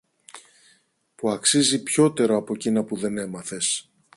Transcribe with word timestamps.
που 1.15 1.29
αξίζει 1.29 1.83
πιότερο 1.83 2.35
από 2.37 2.55
κείνα 2.55 2.83
που 2.83 2.97
δεν 2.97 3.17
έμαθες. 3.17 3.91